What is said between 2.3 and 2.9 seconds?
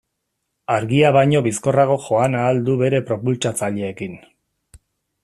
ahal du